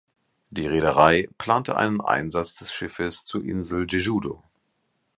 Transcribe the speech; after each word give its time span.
Die 0.49 0.65
Reederei 0.65 1.29
plante 1.37 1.77
einen 1.77 2.01
Einsatz 2.01 2.55
des 2.55 2.73
Schiffes 2.73 3.23
zur 3.23 3.43
Insel 3.45 3.85
Jejudo. 3.87 4.43